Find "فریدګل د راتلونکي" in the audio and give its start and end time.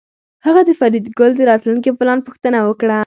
0.79-1.89